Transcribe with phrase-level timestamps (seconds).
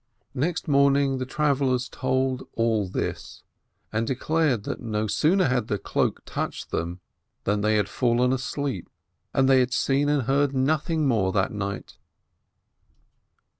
[0.33, 3.43] Next morning the travellers told all this,
[3.93, 7.01] and declared that no sooner had the cloak touched them
[7.43, 8.89] than they had fallen asleep,
[9.31, 11.99] and they had seen and heard nothing more that night.